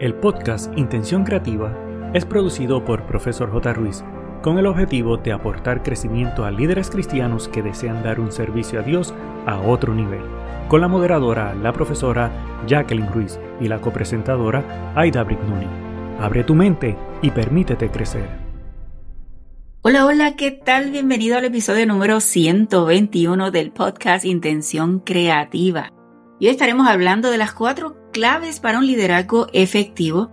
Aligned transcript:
El 0.00 0.14
podcast 0.14 0.72
Intención 0.78 1.24
Creativa 1.24 1.76
es 2.14 2.24
producido 2.24 2.82
por 2.86 3.04
Profesor 3.04 3.52
J. 3.52 3.74
Ruiz 3.74 4.02
con 4.42 4.58
el 4.58 4.64
objetivo 4.64 5.18
de 5.18 5.30
aportar 5.30 5.82
crecimiento 5.82 6.46
a 6.46 6.50
líderes 6.50 6.88
cristianos 6.88 7.48
que 7.48 7.60
desean 7.60 8.02
dar 8.02 8.18
un 8.18 8.32
servicio 8.32 8.80
a 8.80 8.82
Dios 8.82 9.12
a 9.44 9.60
otro 9.60 9.94
nivel, 9.94 10.22
con 10.68 10.80
la 10.80 10.88
moderadora, 10.88 11.54
la 11.54 11.74
profesora 11.74 12.32
Jacqueline 12.66 13.12
Ruiz 13.12 13.38
y 13.60 13.68
la 13.68 13.82
copresentadora 13.82 14.94
Aida 14.96 15.22
Brignoni. 15.22 15.66
Abre 16.18 16.44
tu 16.44 16.54
mente 16.54 16.96
y 17.20 17.30
permítete 17.30 17.90
crecer. 17.90 18.26
Hola, 19.82 20.06
hola, 20.06 20.34
¿qué 20.34 20.50
tal? 20.50 20.92
Bienvenido 20.92 21.36
al 21.36 21.44
episodio 21.44 21.84
número 21.84 22.20
121 22.20 23.50
del 23.50 23.70
podcast 23.70 24.24
Intención 24.24 25.00
Creativa. 25.00 25.92
Y 26.40 26.46
hoy 26.46 26.52
estaremos 26.52 26.88
hablando 26.88 27.30
de 27.30 27.36
las 27.36 27.52
cuatro 27.52 28.10
claves 28.12 28.60
para 28.60 28.78
un 28.78 28.86
liderazgo 28.86 29.48
efectivo. 29.52 30.30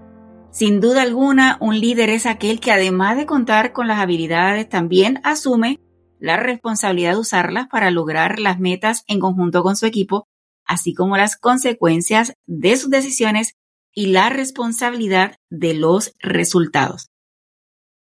Sin 0.52 0.79
duda 0.79 1.02
alguna, 1.02 1.57
un 1.59 1.77
líder 1.81 2.09
es 2.09 2.25
aquel 2.25 2.61
que 2.61 2.71
además 2.71 3.17
de 3.17 3.25
contar 3.25 3.73
con 3.73 3.89
las 3.89 3.99
habilidades, 3.99 4.70
también 4.70 5.20
asume 5.25 5.81
la 6.17 6.38
responsabilidad 6.38 7.12
de 7.12 7.20
usarlas 7.20 7.67
para 7.67 7.91
lograr 7.91 8.39
las 8.39 8.57
metas 8.57 9.03
en 9.07 9.20
conjunto 9.20 9.63
con 9.63 9.75
su 9.75 9.85
equipo, 9.85 10.29
así 10.63 10.93
como 10.93 11.17
las 11.17 11.35
consecuencias 11.35 12.35
de 12.45 12.77
sus 12.77 12.89
decisiones 12.89 13.55
y 13.93 14.07
la 14.07 14.29
responsabilidad 14.29 15.35
de 15.49 15.73
los 15.73 16.13
resultados. 16.20 17.09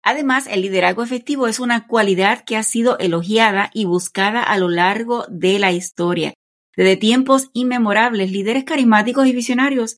Además, 0.04 0.46
el 0.48 0.62
liderazgo 0.62 1.04
efectivo 1.04 1.48
es 1.48 1.62
una 1.62 1.88
cualidad 1.88 2.44
que 2.44 2.58
ha 2.58 2.64
sido 2.64 2.98
elogiada 3.00 3.72
y 3.74 3.86
buscada 3.86 4.44
a 4.44 4.58
lo 4.58 4.68
largo 4.68 5.26
de 5.30 5.58
la 5.58 5.72
historia 5.72 6.34
desde 6.78 6.96
tiempos 6.96 7.50
inmemorables, 7.54 8.32
líderes 8.32 8.64
carismáticos 8.64 9.26
y 9.26 9.34
visionarios 9.34 9.98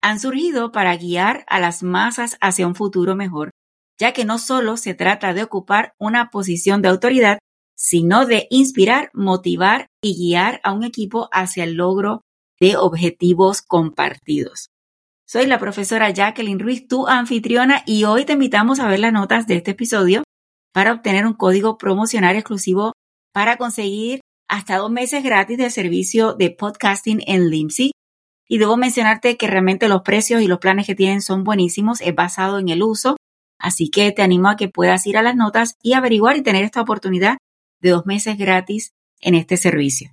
han 0.00 0.20
surgido 0.20 0.70
para 0.70 0.96
guiar 0.96 1.44
a 1.48 1.58
las 1.58 1.82
masas 1.82 2.38
hacia 2.40 2.66
un 2.68 2.76
futuro 2.76 3.16
mejor, 3.16 3.50
ya 3.98 4.12
que 4.12 4.24
no 4.24 4.38
solo 4.38 4.76
se 4.76 4.94
trata 4.94 5.34
de 5.34 5.42
ocupar 5.42 5.92
una 5.98 6.30
posición 6.30 6.80
de 6.80 6.88
autoridad, 6.88 7.38
sino 7.76 8.26
de 8.26 8.46
inspirar, 8.48 9.10
motivar 9.12 9.88
y 10.02 10.16
guiar 10.16 10.60
a 10.62 10.72
un 10.72 10.84
equipo 10.84 11.28
hacia 11.32 11.64
el 11.64 11.74
logro 11.74 12.22
de 12.60 12.76
objetivos 12.76 13.60
compartidos. 13.60 14.68
Soy 15.26 15.46
la 15.46 15.58
profesora 15.58 16.10
Jacqueline 16.10 16.60
Ruiz, 16.60 16.86
tu 16.86 17.08
anfitriona, 17.08 17.82
y 17.86 18.04
hoy 18.04 18.24
te 18.24 18.34
invitamos 18.34 18.80
a 18.80 18.88
ver 18.88 19.00
las 19.00 19.12
notas 19.12 19.46
de 19.46 19.56
este 19.56 19.72
episodio 19.72 20.22
para 20.72 20.92
obtener 20.92 21.26
un 21.26 21.34
código 21.34 21.76
promocional 21.76 22.36
exclusivo 22.36 22.92
para 23.32 23.56
conseguir 23.56 24.20
hasta 24.50 24.78
dos 24.78 24.90
meses 24.90 25.22
gratis 25.22 25.56
de 25.58 25.70
servicio 25.70 26.34
de 26.34 26.50
podcasting 26.50 27.22
en 27.26 27.50
Limsy. 27.50 27.92
Y 28.48 28.58
debo 28.58 28.76
mencionarte 28.76 29.36
que 29.36 29.46
realmente 29.46 29.88
los 29.88 30.02
precios 30.02 30.42
y 30.42 30.48
los 30.48 30.58
planes 30.58 30.88
que 30.88 30.96
tienen 30.96 31.22
son 31.22 31.44
buenísimos, 31.44 32.00
es 32.00 32.12
basado 32.16 32.58
en 32.58 32.68
el 32.68 32.82
uso, 32.82 33.16
así 33.60 33.90
que 33.90 34.10
te 34.10 34.22
animo 34.22 34.48
a 34.48 34.56
que 34.56 34.68
puedas 34.68 35.06
ir 35.06 35.16
a 35.16 35.22
las 35.22 35.36
notas 35.36 35.76
y 35.84 35.92
averiguar 35.92 36.36
y 36.36 36.42
tener 36.42 36.64
esta 36.64 36.80
oportunidad 36.80 37.38
de 37.80 37.90
dos 37.90 38.06
meses 38.06 38.36
gratis 38.36 38.90
en 39.20 39.36
este 39.36 39.56
servicio. 39.56 40.10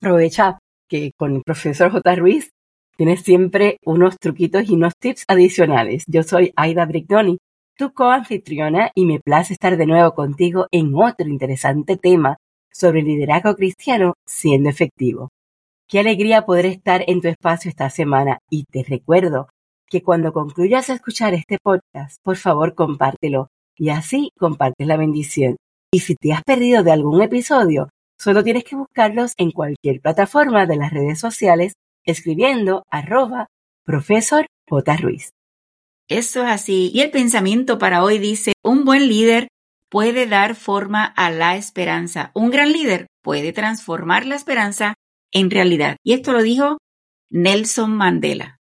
Aprovecha 0.00 0.58
que 0.88 1.12
con 1.16 1.36
el 1.36 1.42
profesor 1.42 1.92
J. 1.92 2.16
Ruiz 2.16 2.50
tienes 2.96 3.22
siempre 3.22 3.76
unos 3.84 4.18
truquitos 4.18 4.68
y 4.68 4.74
unos 4.74 4.94
tips 4.98 5.22
adicionales. 5.28 6.02
Yo 6.08 6.24
soy 6.24 6.52
Aida 6.56 6.84
Brignoni, 6.86 7.38
tu 7.76 7.92
coanfitriona, 7.92 8.90
y 8.96 9.06
me 9.06 9.20
place 9.20 9.52
estar 9.52 9.76
de 9.76 9.86
nuevo 9.86 10.12
contigo 10.12 10.66
en 10.72 10.92
otro 10.96 11.28
interesante 11.28 11.96
tema 11.96 12.36
sobre 12.72 13.02
liderazgo 13.02 13.54
cristiano 13.54 14.14
siendo 14.26 14.68
efectivo. 14.68 15.30
Qué 15.88 16.00
alegría 16.00 16.44
poder 16.44 16.66
estar 16.66 17.04
en 17.06 17.20
tu 17.20 17.28
espacio 17.28 17.68
esta 17.68 17.90
semana 17.90 18.38
y 18.50 18.64
te 18.64 18.82
recuerdo 18.82 19.48
que 19.88 20.02
cuando 20.02 20.32
concluyas 20.32 20.90
a 20.90 20.94
escuchar 20.94 21.34
este 21.34 21.58
podcast, 21.62 22.16
por 22.22 22.36
favor 22.36 22.74
compártelo 22.74 23.48
y 23.76 23.90
así 23.90 24.30
compartes 24.38 24.86
la 24.86 24.96
bendición. 24.96 25.56
Y 25.92 26.00
si 26.00 26.16
te 26.16 26.32
has 26.32 26.42
perdido 26.42 26.82
de 26.82 26.92
algún 26.92 27.22
episodio, 27.22 27.88
solo 28.18 28.42
tienes 28.42 28.64
que 28.64 28.76
buscarlos 28.76 29.34
en 29.36 29.52
cualquier 29.52 30.00
plataforma 30.00 30.66
de 30.66 30.76
las 30.76 30.92
redes 30.92 31.20
sociales 31.20 31.74
escribiendo 32.04 32.84
arroba 32.90 33.46
profesor 33.84 34.46
J. 34.68 34.96
Ruiz. 34.96 35.30
Eso 36.08 36.42
es 36.42 36.48
así. 36.48 36.90
Y 36.92 37.00
el 37.00 37.10
pensamiento 37.10 37.78
para 37.78 38.02
hoy 38.02 38.18
dice, 38.18 38.52
un 38.64 38.84
buen 38.84 39.08
líder 39.08 39.48
puede 39.90 40.26
dar 40.26 40.54
forma 40.54 41.04
a 41.04 41.30
la 41.30 41.56
esperanza. 41.56 42.30
Un 42.34 42.50
gran 42.50 42.72
líder 42.72 43.06
puede 43.22 43.52
transformar 43.52 44.26
la 44.26 44.34
esperanza 44.34 44.94
en 45.32 45.50
realidad. 45.50 45.96
Y 46.04 46.12
esto 46.14 46.32
lo 46.32 46.42
dijo 46.42 46.78
Nelson 47.30 47.92
Mandela. 47.96 48.58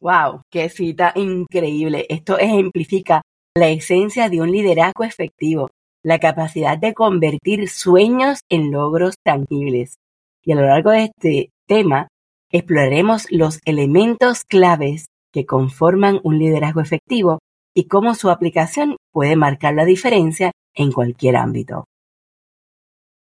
¡Wow! 0.00 0.42
¡Qué 0.50 0.68
cita 0.68 1.12
increíble! 1.16 2.06
Esto 2.08 2.38
ejemplifica 2.38 3.22
la 3.56 3.68
esencia 3.68 4.28
de 4.28 4.40
un 4.40 4.52
liderazgo 4.52 5.04
efectivo, 5.04 5.70
la 6.04 6.20
capacidad 6.20 6.78
de 6.78 6.94
convertir 6.94 7.68
sueños 7.68 8.40
en 8.48 8.70
logros 8.70 9.16
tangibles. 9.24 9.96
Y 10.44 10.52
a 10.52 10.54
lo 10.54 10.66
largo 10.66 10.90
de 10.90 11.04
este 11.04 11.50
tema 11.66 12.08
exploraremos 12.50 13.26
los 13.30 13.60
elementos 13.64 14.44
claves 14.44 15.06
que 15.32 15.44
conforman 15.44 16.20
un 16.22 16.38
liderazgo 16.38 16.80
efectivo 16.80 17.40
y 17.74 17.88
cómo 17.88 18.14
su 18.14 18.30
aplicación 18.30 18.96
puede 19.18 19.34
marcar 19.34 19.74
la 19.74 19.84
diferencia 19.84 20.52
en 20.76 20.92
cualquier 20.92 21.34
ámbito. 21.34 21.86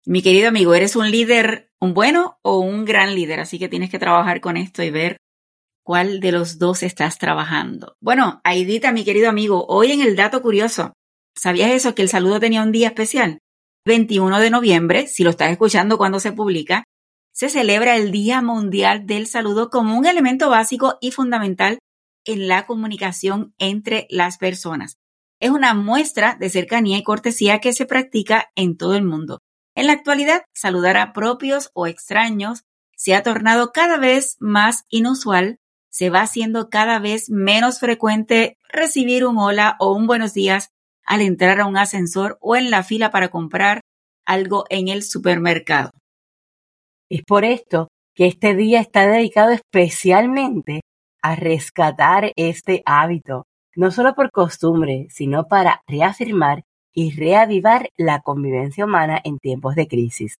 Mi 0.05 0.21
querido 0.21 0.49
amigo, 0.49 0.75
eres 0.75 0.97
un 0.97 1.11
líder, 1.11 1.71
un 1.81 1.95
bueno 1.95 2.37
o 2.43 2.59
un 2.59 2.85
gran 2.85 3.15
líder, 3.15 3.41
así 3.41 3.59
que 3.59 3.71
tienes 3.71 3.89
que 3.89 3.99
trabajar 3.99 4.43
con 4.43 4.59
esto 4.59 4.83
y 4.83 4.91
ver 4.91 5.17
cuál 5.83 6.21
de 6.21 6.31
los 6.31 6.59
dos 6.59 6.83
estás 6.83 7.17
trabajando. 7.17 7.97
Bueno, 8.03 8.43
Aidita, 8.45 8.93
mi 8.93 9.03
querido 9.03 9.31
amigo, 9.31 9.65
hoy 9.67 9.93
en 9.93 10.03
el 10.03 10.15
dato 10.15 10.43
curioso, 10.43 10.93
¿sabías 11.35 11.71
eso 11.71 11.95
que 11.95 12.03
el 12.03 12.11
saludo 12.11 12.39
tenía 12.39 12.63
un 12.63 12.73
día 12.73 12.89
especial? 12.89 13.39
21 13.87 14.41
de 14.41 14.51
noviembre, 14.51 15.07
si 15.07 15.25
lo 15.25 15.31
estás 15.31 15.51
escuchando 15.51 15.97
cuando 15.97 16.21
se 16.21 16.33
publica, 16.33 16.85
se 17.33 17.49
celebra 17.49 17.97
el 17.97 18.13
Día 18.13 18.43
Mundial 18.43 19.07
del 19.07 19.27
Saludo 19.27 19.71
como 19.71 19.97
un 19.97 20.05
elemento 20.05 20.51
básico 20.51 20.99
y 21.01 21.13
fundamental 21.13 21.79
en 22.27 22.47
la 22.47 22.67
comunicación 22.67 23.55
entre 23.57 24.07
las 24.11 24.37
personas. 24.37 24.98
Es 25.41 25.51
una 25.51 25.75
muestra 25.75 26.37
de 26.39 26.51
cercanía 26.51 26.99
y 26.99 27.03
cortesía 27.03 27.61
que 27.61 27.73
se 27.73 27.87
practica 27.87 28.51
en 28.57 28.77
todo 28.77 28.95
el 28.95 29.05
mundo. 29.05 29.41
En 29.75 29.87
la 29.87 29.93
actualidad, 29.93 30.43
saludar 30.53 30.97
a 30.97 31.13
propios 31.13 31.71
o 31.75 31.87
extraños 31.87 32.65
se 32.97 33.15
ha 33.15 33.23
tornado 33.23 33.71
cada 33.73 33.97
vez 33.97 34.37
más 34.41 34.85
inusual, 34.89 35.61
se 35.89 36.11
va 36.11 36.23
haciendo 36.23 36.69
cada 36.69 36.99
vez 36.99 37.31
menos 37.31 37.79
frecuente 37.79 38.59
recibir 38.69 39.25
un 39.25 39.39
hola 39.39 39.77
o 39.79 39.95
un 39.95 40.09
buenos 40.09 40.35
días 40.35 40.71
al 41.07 41.21
entrar 41.21 41.61
a 41.61 41.67
un 41.67 41.77
ascensor 41.77 42.39
o 42.41 42.57
en 42.57 42.71
la 42.71 42.83
fila 42.83 43.11
para 43.11 43.29
comprar 43.29 43.81
algo 44.27 44.65
en 44.69 44.89
el 44.89 45.05
supermercado. 45.05 45.93
Es 47.09 47.23
por 47.23 47.45
esto 47.45 47.89
que 48.15 48.27
este 48.27 48.55
día 48.57 48.81
está 48.81 49.07
dedicado 49.07 49.53
especialmente 49.53 50.81
a 51.23 51.37
rescatar 51.37 52.33
este 52.37 52.83
hábito, 52.85 53.45
no 53.79 53.93
solo 53.93 54.17
por 54.17 54.33
costumbre, 54.33 55.07
sino 55.09 55.47
para 55.47 55.83
reafirmar 55.87 56.65
y 56.93 57.13
reavivar 57.13 57.91
la 57.97 58.21
convivencia 58.23 58.85
humana 58.85 59.21
en 59.23 59.39
tiempos 59.39 59.77
de 59.77 59.87
crisis. 59.87 60.35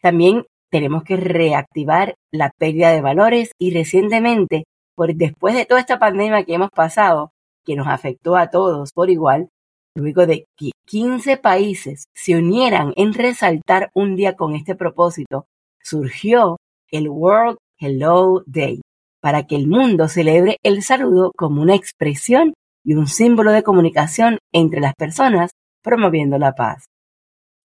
También 0.00 0.46
tenemos 0.70 1.04
que 1.04 1.18
reactivar 1.18 2.14
la 2.32 2.50
pérdida 2.56 2.90
de 2.90 3.02
valores 3.02 3.50
y 3.58 3.74
recientemente, 3.74 4.64
por 4.96 5.14
después 5.14 5.54
de 5.54 5.66
toda 5.66 5.80
esta 5.80 5.98
pandemia 5.98 6.44
que 6.44 6.54
hemos 6.54 6.70
pasado, 6.70 7.32
que 7.62 7.76
nos 7.76 7.88
afectó 7.88 8.36
a 8.36 8.48
todos 8.48 8.92
por 8.94 9.10
igual, 9.10 9.50
luego 9.94 10.24
de 10.24 10.46
que 10.56 10.70
15 10.86 11.36
países 11.36 12.06
se 12.14 12.36
unieran 12.36 12.94
en 12.96 13.12
resaltar 13.12 13.90
un 13.92 14.16
día 14.16 14.34
con 14.34 14.54
este 14.54 14.74
propósito, 14.74 15.44
surgió 15.82 16.56
el 16.90 17.10
World 17.10 17.58
Hello 17.78 18.42
Day, 18.46 18.80
para 19.20 19.46
que 19.46 19.56
el 19.56 19.68
mundo 19.68 20.08
celebre 20.08 20.56
el 20.62 20.82
saludo 20.82 21.32
como 21.36 21.60
una 21.60 21.74
expresión 21.74 22.54
y 22.84 22.94
un 22.94 23.06
símbolo 23.06 23.52
de 23.52 23.62
comunicación 23.62 24.38
entre 24.52 24.80
las 24.80 24.94
personas, 24.94 25.50
promoviendo 25.82 26.38
la 26.38 26.54
paz. 26.54 26.84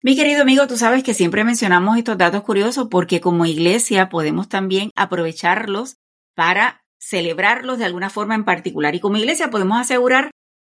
Mi 0.02 0.16
querido 0.16 0.42
amigo, 0.42 0.66
tú 0.66 0.76
sabes 0.76 1.02
que 1.02 1.14
siempre 1.14 1.44
mencionamos 1.44 1.96
estos 1.96 2.18
datos 2.18 2.42
curiosos 2.42 2.88
porque 2.90 3.20
como 3.20 3.46
iglesia 3.46 4.10
podemos 4.10 4.48
también 4.48 4.90
aprovecharlos 4.96 5.96
para 6.34 6.82
celebrarlos 6.98 7.78
de 7.78 7.86
alguna 7.86 8.10
forma 8.10 8.34
en 8.34 8.44
particular. 8.44 8.94
Y 8.94 9.00
como 9.00 9.16
iglesia 9.16 9.50
podemos 9.50 9.78
asegurar 9.78 10.30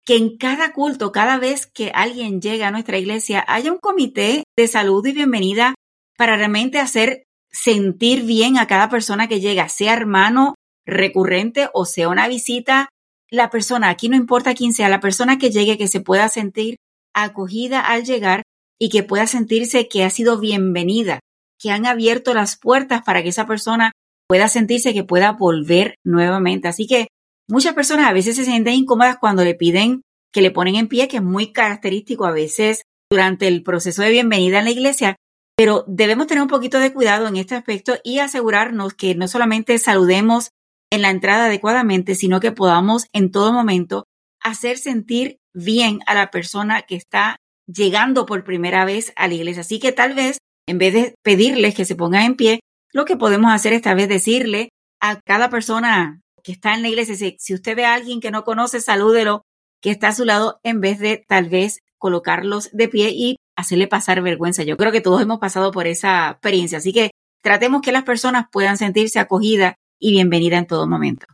que 0.06 0.16
en 0.16 0.38
cada 0.38 0.72
culto, 0.72 1.12
cada 1.12 1.36
vez 1.36 1.66
que 1.66 1.90
alguien 1.94 2.40
llega 2.40 2.68
a 2.68 2.70
nuestra 2.70 2.96
iglesia, 2.96 3.44
haya 3.46 3.70
un 3.70 3.78
comité 3.78 4.44
de 4.56 4.66
salud 4.66 5.04
y 5.04 5.12
bienvenida 5.12 5.74
para 6.16 6.36
realmente 6.36 6.78
hacer 6.78 7.24
sentir 7.50 8.22
bien 8.22 8.56
a 8.56 8.66
cada 8.66 8.88
persona 8.88 9.28
que 9.28 9.40
llega, 9.40 9.68
sea 9.68 9.92
hermano 9.92 10.54
recurrente 10.86 11.68
o 11.74 11.84
sea 11.84 12.08
una 12.08 12.28
visita, 12.28 12.88
la 13.30 13.50
persona, 13.50 13.88
aquí 13.88 14.08
no 14.08 14.16
importa 14.16 14.54
quién 14.54 14.72
sea, 14.72 14.88
la 14.88 15.00
persona 15.00 15.38
que 15.38 15.50
llegue, 15.50 15.78
que 15.78 15.88
se 15.88 16.00
pueda 16.00 16.28
sentir 16.28 16.76
acogida 17.14 17.80
al 17.80 18.04
llegar 18.04 18.42
y 18.80 18.88
que 18.88 19.02
pueda 19.02 19.26
sentirse 19.26 19.88
que 19.88 20.04
ha 20.04 20.10
sido 20.10 20.38
bienvenida, 20.38 21.20
que 21.58 21.70
han 21.70 21.86
abierto 21.86 22.34
las 22.34 22.56
puertas 22.56 23.02
para 23.02 23.22
que 23.22 23.30
esa 23.30 23.46
persona 23.46 23.92
pueda 24.28 24.48
sentirse 24.48 24.94
que 24.94 25.04
pueda 25.04 25.32
volver 25.32 25.96
nuevamente. 26.04 26.68
Así 26.68 26.86
que 26.86 27.08
muchas 27.48 27.74
personas 27.74 28.08
a 28.08 28.12
veces 28.12 28.36
se 28.36 28.44
sienten 28.44 28.74
incómodas 28.74 29.18
cuando 29.18 29.44
le 29.44 29.54
piden 29.54 30.02
que 30.32 30.42
le 30.42 30.50
ponen 30.50 30.76
en 30.76 30.88
pie, 30.88 31.08
que 31.08 31.16
es 31.16 31.22
muy 31.22 31.52
característico 31.52 32.26
a 32.26 32.32
veces 32.32 32.82
durante 33.10 33.48
el 33.48 33.62
proceso 33.62 34.02
de 34.02 34.10
bienvenida 34.10 34.58
en 34.58 34.66
la 34.66 34.70
iglesia, 34.70 35.16
pero 35.56 35.84
debemos 35.88 36.26
tener 36.26 36.42
un 36.42 36.48
poquito 36.48 36.78
de 36.78 36.92
cuidado 36.92 37.26
en 37.26 37.36
este 37.36 37.54
aspecto 37.54 37.96
y 38.04 38.18
asegurarnos 38.18 38.94
que 38.94 39.14
no 39.14 39.26
solamente 39.26 39.78
saludemos 39.78 40.50
en 40.90 41.02
la 41.02 41.10
entrada 41.10 41.46
adecuadamente, 41.46 42.14
sino 42.14 42.40
que 42.40 42.52
podamos 42.52 43.06
en 43.12 43.30
todo 43.30 43.52
momento 43.52 44.04
hacer 44.40 44.78
sentir 44.78 45.38
bien 45.52 46.00
a 46.06 46.14
la 46.14 46.30
persona 46.30 46.82
que 46.82 46.96
está 46.96 47.36
llegando 47.66 48.26
por 48.26 48.44
primera 48.44 48.84
vez 48.84 49.12
a 49.16 49.28
la 49.28 49.34
iglesia. 49.34 49.60
Así 49.60 49.78
que 49.78 49.92
tal 49.92 50.14
vez, 50.14 50.38
en 50.66 50.78
vez 50.78 50.94
de 50.94 51.14
pedirles 51.22 51.74
que 51.74 51.84
se 51.84 51.96
pongan 51.96 52.22
en 52.22 52.36
pie, 52.36 52.60
lo 52.92 53.04
que 53.04 53.16
podemos 53.16 53.52
hacer 53.52 53.72
es 53.72 53.82
tal 53.82 53.96
vez 53.96 54.08
decirle 54.08 54.70
a 55.00 55.20
cada 55.20 55.50
persona 55.50 56.20
que 56.42 56.52
está 56.52 56.74
en 56.74 56.82
la 56.82 56.88
iglesia, 56.88 57.14
si, 57.14 57.36
si 57.38 57.54
usted 57.54 57.76
ve 57.76 57.84
a 57.84 57.94
alguien 57.94 58.20
que 58.20 58.30
no 58.30 58.44
conoce, 58.44 58.80
salúdelo, 58.80 59.42
que 59.82 59.90
está 59.90 60.08
a 60.08 60.14
su 60.14 60.24
lado, 60.24 60.60
en 60.62 60.80
vez 60.80 60.98
de 60.98 61.24
tal 61.28 61.48
vez 61.48 61.80
colocarlos 61.98 62.70
de 62.72 62.88
pie 62.88 63.10
y 63.10 63.36
hacerle 63.56 63.88
pasar 63.88 64.22
vergüenza. 64.22 64.62
Yo 64.62 64.76
creo 64.76 64.92
que 64.92 65.00
todos 65.00 65.20
hemos 65.20 65.38
pasado 65.40 65.72
por 65.72 65.86
esa 65.86 66.30
experiencia, 66.30 66.78
así 66.78 66.92
que 66.92 67.10
tratemos 67.42 67.82
que 67.82 67.92
las 67.92 68.04
personas 68.04 68.46
puedan 68.50 68.78
sentirse 68.78 69.18
acogidas 69.18 69.74
y 69.98 70.12
bienvenidas 70.12 70.60
en 70.60 70.66
todo 70.66 70.86
momento. 70.86 71.26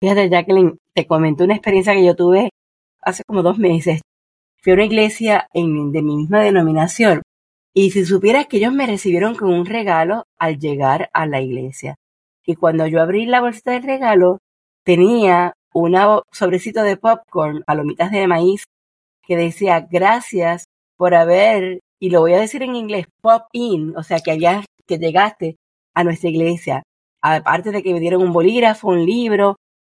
Fíjate, 0.00 0.28
Jacqueline, 0.28 0.78
te 0.94 1.06
comento 1.06 1.44
una 1.44 1.54
experiencia 1.54 1.94
que 1.94 2.04
yo 2.04 2.14
tuve 2.14 2.50
hace 3.00 3.22
como 3.24 3.42
dos 3.42 3.58
meses. 3.58 4.00
Fui 4.62 4.72
a 4.72 4.74
una 4.74 4.84
iglesia 4.84 5.48
de 5.52 5.62
mi 5.62 6.16
misma 6.16 6.40
denominación 6.40 7.22
y 7.74 7.90
si 7.90 8.04
supieras 8.04 8.46
que 8.46 8.56
ellos 8.56 8.72
me 8.72 8.86
recibieron 8.86 9.34
con 9.34 9.52
un 9.52 9.66
regalo 9.66 10.24
al 10.38 10.58
llegar 10.58 11.10
a 11.12 11.26
la 11.26 11.40
iglesia. 11.40 11.96
Y 12.44 12.54
cuando 12.54 12.86
yo 12.86 13.02
abrí 13.02 13.26
la 13.26 13.40
bolsita 13.40 13.72
del 13.72 13.82
regalo, 13.82 14.38
tenía 14.84 15.52
un 15.74 15.94
sobrecito 16.32 16.82
de 16.82 16.96
popcorn, 16.96 17.62
palomitas 17.66 18.10
de 18.10 18.26
maíz, 18.26 18.64
que 19.26 19.36
decía 19.36 19.86
gracias 19.90 20.64
por 20.96 21.14
haber, 21.14 21.80
y 22.00 22.10
lo 22.10 22.20
voy 22.20 22.32
a 22.32 22.40
decir 22.40 22.62
en 22.62 22.74
inglés, 22.74 23.06
pop 23.20 23.42
in, 23.52 23.94
o 23.96 24.02
sea, 24.02 24.20
que 24.20 24.30
allá, 24.30 24.64
que 24.86 24.98
llegaste 24.98 25.56
a 25.94 26.04
nuestra 26.04 26.30
iglesia. 26.30 26.82
Aparte 27.34 27.72
de 27.72 27.82
que 27.82 27.92
me 27.92 28.00
dieron 28.00 28.22
un 28.22 28.32
bolígrafo, 28.32 28.88
un 28.88 29.04
libro, 29.04 29.56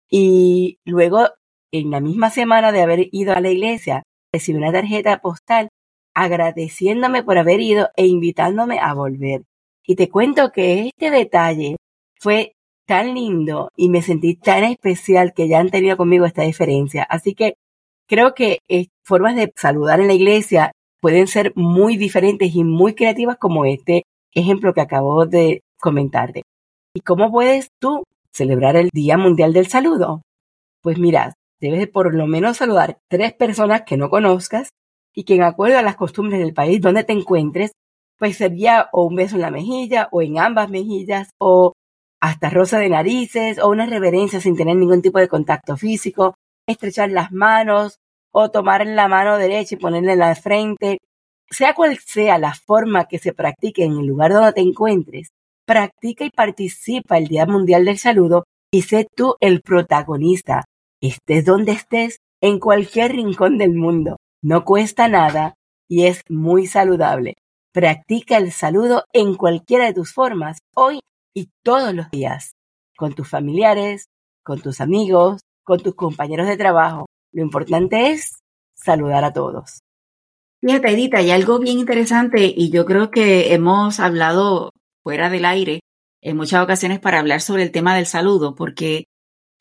y 0.10 0.80
luego, 0.86 1.28
en 1.72 1.92
la 1.92 2.00
misma 2.00 2.30
semana 2.31 2.72
de 2.72 2.81
haber 2.81 3.10
ido 3.12 3.34
a 3.34 3.42
la 3.42 3.52
iglesia, 3.52 4.04
recibí 4.34 4.58
una 4.58 4.72
tarjeta 4.72 5.20
postal 5.20 5.70
agradeciéndome 6.16 7.24
por 7.24 7.38
haber 7.38 7.62
ido 7.62 7.90
e 7.96 8.08
invitándome 8.08 8.80
a 8.80 8.94
volver. 8.94 9.44
Y 9.86 9.96
te 9.96 10.10
cuento 10.10 10.52
que 10.52 10.88
este 10.88 11.12
detalle 11.12 11.78
fue 12.20 12.54
tan 12.86 13.14
lindo 13.14 13.70
y 13.76 13.90
me 13.90 14.02
sentí 14.02 14.36
tan 14.36 14.64
especial 14.64 15.34
que 15.34 15.48
ya 15.48 15.60
han 15.60 15.70
tenido 15.70 15.98
conmigo 15.98 16.26
esta 16.26 16.42
diferencia. 16.44 17.04
Así 17.04 17.36
que 17.36 17.54
creo 18.08 18.34
que 18.34 18.60
eh, 18.68 18.88
formas 19.04 19.36
de 19.36 19.54
saludar 19.56 20.00
en 20.00 20.08
la 20.08 20.14
iglesia 20.14 20.72
pueden 21.00 21.28
ser 21.28 21.54
muy 21.56 21.98
diferentes 21.98 22.56
y 22.56 22.64
muy 22.64 22.96
creativas 22.96 23.38
como 23.38 23.66
este 23.66 24.04
ejemplo 24.34 24.74
que 24.74 24.81
acabo 24.81 25.26
de 25.26 25.62
comentarte. 25.80 26.42
¿Y 26.94 27.01
cómo 27.01 27.31
puedes 27.31 27.69
tú 27.80 28.03
celebrar 28.33 28.75
el 28.75 28.89
Día 28.91 29.18
Mundial 29.18 29.53
del 29.53 29.68
Saludo? 29.68 30.24
Pues 30.81 30.97
mira, 30.97 31.33
debes 31.59 31.88
por 31.88 32.15
lo 32.15 32.25
menos 32.25 32.57
saludar 32.57 33.00
tres 33.07 33.33
personas 33.33 33.83
que 33.86 33.97
no 33.97 34.09
conozcas 34.09 34.69
y 35.13 35.24
que 35.24 35.36
en 35.36 35.44
acuerdo 35.44 35.77
a 35.77 35.83
las 35.83 35.95
costumbres 35.95 36.39
del 36.39 36.53
país 36.53 36.81
donde 36.81 37.03
te 37.03 37.13
encuentres, 37.13 37.74
pues 38.18 38.38
sería 38.38 38.89
o 38.91 39.06
un 39.06 39.15
beso 39.15 39.36
en 39.36 39.41
la 39.41 39.51
mejilla 39.51 40.09
o 40.12 40.21
en 40.24 40.39
ambas 40.39 40.69
mejillas 40.69 41.30
o 41.39 41.74
hasta 42.21 42.50
rosa 42.50 42.80
de 42.80 42.89
narices 42.89 43.59
o 43.59 43.69
una 43.69 43.85
reverencia 43.85 44.42
sin 44.42 44.57
tener 44.57 44.75
ningún 44.75 45.01
tipo 45.01 45.19
de 45.19 45.27
contacto 45.27 45.77
físico, 45.77 46.35
estrechar 46.68 47.12
las 47.12 47.31
manos 47.31 47.97
o 48.31 48.50
tomar 48.50 48.85
la 48.88 49.07
mano 49.07 49.38
derecha 49.38 49.75
y 49.75 49.77
ponerla 49.77 50.13
en 50.13 50.19
la 50.19 50.35
frente. 50.35 50.97
Sea 51.51 51.75
cual 51.75 51.97
sea 52.00 52.39
la 52.39 52.53
forma 52.53 53.06
que 53.06 53.19
se 53.19 53.33
practique 53.33 53.83
en 53.83 53.94
el 53.94 54.07
lugar 54.07 54.33
donde 54.33 54.53
te 54.53 54.62
encuentres, 54.62 55.30
practica 55.69 56.25
y 56.25 56.31
participa 56.31 57.19
el 57.19 57.27
Día 57.27 57.45
Mundial 57.45 57.86
del 57.86 58.00
Saludo 58.00 58.45
y 58.71 58.81
sé 58.81 59.07
tú 59.16 59.36
el 59.39 59.62
protagonista, 59.62 60.66
estés 61.00 61.45
donde 61.45 61.74
estés, 61.74 62.18
en 62.42 62.57
cualquier 62.57 63.12
rincón 63.12 63.60
del 63.60 63.75
mundo. 63.75 64.18
No 64.42 64.66
cuesta 64.66 65.07
nada 65.07 65.54
y 65.88 66.07
es 66.07 66.24
muy 66.27 66.66
saludable. 66.66 67.36
Practica 67.71 68.38
el 68.38 68.51
saludo 68.51 69.04
en 69.13 69.36
cualquiera 69.36 69.86
de 69.86 69.94
tus 69.94 70.12
formas, 70.12 70.57
hoy 70.75 71.01
y 71.36 71.50
todos 71.63 71.94
los 71.94 72.10
días, 72.10 72.54
con 72.98 73.13
tus 73.13 73.30
familiares, 73.30 74.06
con 74.44 74.62
tus 74.62 74.81
amigos, 74.81 75.42
con 75.63 75.81
tus 75.81 75.94
compañeros 75.94 76.48
de 76.48 76.57
trabajo. 76.57 77.06
Lo 77.31 77.44
importante 77.44 78.10
es 78.10 78.39
saludar 78.74 79.24
a 79.24 79.33
todos. 79.33 79.81
Fíjate, 80.62 80.89
Edita, 80.89 81.19
hay 81.19 81.30
algo 81.30 81.60
bien 81.60 81.77
interesante 81.77 82.51
y 82.57 82.71
yo 82.71 82.88
creo 82.88 83.12
que 83.12 83.54
hemos 83.54 84.00
hablado 84.00 84.71
fuera 85.04 85.30
del 85.30 85.46
aire 85.46 85.81
en 86.22 86.38
muchas 86.38 86.63
ocasiones 86.63 87.00
para 87.00 87.19
hablar 87.19 87.42
sobre 87.42 87.63
el 87.63 87.72
tema 87.72 87.96
del 87.96 88.06
saludo, 88.06 88.56
porque 88.56 89.06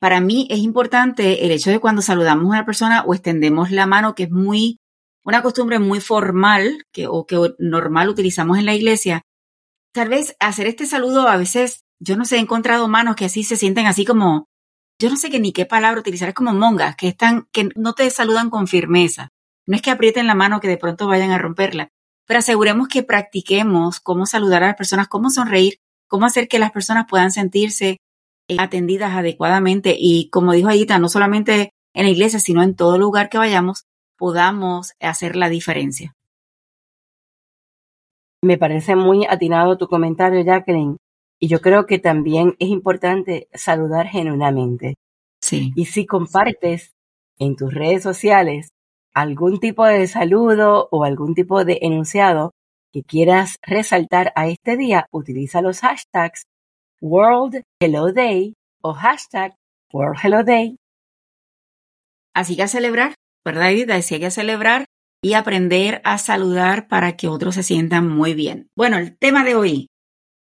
para 0.00 0.20
mí 0.20 0.46
es 0.50 0.58
importante 0.58 1.44
el 1.44 1.50
hecho 1.50 1.70
de 1.70 1.80
cuando 1.80 2.02
saludamos 2.02 2.44
a 2.44 2.48
una 2.48 2.66
persona 2.66 3.02
o 3.04 3.14
extendemos 3.14 3.70
la 3.70 3.86
mano, 3.86 4.14
que 4.14 4.24
es 4.24 4.30
muy 4.30 4.78
una 5.24 5.42
costumbre 5.42 5.78
muy 5.78 6.00
formal 6.00 6.84
que, 6.92 7.06
o 7.06 7.26
que 7.26 7.36
normal 7.58 8.08
utilizamos 8.08 8.58
en 8.58 8.64
la 8.64 8.74
iglesia, 8.74 9.22
tal 9.92 10.08
vez 10.08 10.36
hacer 10.40 10.66
este 10.66 10.86
saludo 10.86 11.28
a 11.28 11.36
veces, 11.36 11.84
yo 12.00 12.16
no 12.16 12.24
sé, 12.24 12.36
he 12.36 12.40
encontrado 12.40 12.88
manos 12.88 13.16
que 13.16 13.26
así 13.26 13.44
se 13.44 13.56
sienten 13.56 13.86
así 13.86 14.04
como, 14.04 14.46
yo 14.98 15.10
no 15.10 15.16
sé 15.16 15.30
qué 15.30 15.38
ni 15.38 15.52
qué 15.52 15.66
palabra 15.66 16.00
utilizar, 16.00 16.28
es 16.28 16.34
como 16.34 16.54
mongas, 16.54 16.96
que 16.96 17.08
están, 17.08 17.46
que 17.52 17.68
no 17.76 17.92
te 17.94 18.08
saludan 18.10 18.50
con 18.50 18.68
firmeza. 18.68 19.28
No 19.66 19.76
es 19.76 19.82
que 19.82 19.90
aprieten 19.90 20.26
la 20.26 20.34
mano 20.34 20.60
que 20.60 20.68
de 20.68 20.78
pronto 20.78 21.06
vayan 21.06 21.30
a 21.30 21.38
romperla, 21.38 21.90
pero 22.28 22.38
aseguremos 22.38 22.88
que 22.88 23.02
practiquemos 23.02 24.00
cómo 24.00 24.26
saludar 24.26 24.62
a 24.62 24.66
las 24.68 24.76
personas, 24.76 25.08
cómo 25.08 25.30
sonreír, 25.30 25.78
cómo 26.08 26.26
hacer 26.26 26.46
que 26.46 26.58
las 26.58 26.70
personas 26.70 27.06
puedan 27.08 27.32
sentirse 27.32 27.96
eh, 28.48 28.56
atendidas 28.58 29.12
adecuadamente 29.12 29.96
y 29.98 30.28
como 30.28 30.52
dijo 30.52 30.68
Aita, 30.68 30.98
no 30.98 31.08
solamente 31.08 31.70
en 31.94 32.04
la 32.04 32.10
iglesia, 32.10 32.38
sino 32.38 32.62
en 32.62 32.76
todo 32.76 32.98
lugar 32.98 33.30
que 33.30 33.38
vayamos, 33.38 33.84
podamos 34.18 34.92
hacer 35.00 35.36
la 35.36 35.48
diferencia. 35.48 36.12
Me 38.44 38.58
parece 38.58 38.94
muy 38.94 39.24
atinado 39.24 39.78
tu 39.78 39.88
comentario, 39.88 40.44
Jacqueline. 40.44 40.98
Y 41.40 41.48
yo 41.48 41.60
creo 41.60 41.86
que 41.86 41.98
también 41.98 42.56
es 42.58 42.68
importante 42.68 43.48
saludar 43.54 44.06
genuinamente. 44.06 44.96
Sí. 45.40 45.72
Y 45.76 45.86
si 45.86 46.04
compartes 46.04 46.92
en 47.38 47.56
tus 47.56 47.72
redes 47.72 48.02
sociales 48.02 48.68
algún 49.14 49.60
tipo 49.60 49.84
de 49.84 50.06
saludo 50.06 50.88
o 50.90 51.04
algún 51.04 51.34
tipo 51.34 51.64
de 51.64 51.78
enunciado 51.82 52.52
que 52.92 53.02
quieras 53.02 53.56
resaltar 53.62 54.32
a 54.34 54.48
este 54.48 54.76
día, 54.76 55.06
utiliza 55.10 55.60
los 55.60 55.80
hashtags 55.80 56.44
World 57.00 57.62
Hello 57.80 58.12
Day 58.12 58.54
o 58.82 58.92
hashtag 58.92 59.54
World 59.92 60.18
Hello 60.22 60.44
Day. 60.44 60.76
Así 62.34 62.56
que 62.56 62.62
a 62.62 62.68
celebrar, 62.68 63.14
¿verdad, 63.44 63.72
Edith? 63.72 63.90
Así 63.90 64.18
que 64.18 64.26
a 64.26 64.30
celebrar 64.30 64.84
y 65.22 65.34
aprender 65.34 66.00
a 66.04 66.18
saludar 66.18 66.88
para 66.88 67.16
que 67.16 67.28
otros 67.28 67.56
se 67.56 67.62
sientan 67.62 68.08
muy 68.08 68.34
bien. 68.34 68.68
Bueno, 68.76 68.98
el 68.98 69.16
tema 69.18 69.44
de 69.44 69.54
hoy. 69.54 69.88